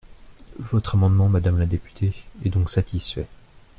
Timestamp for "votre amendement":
0.57-1.29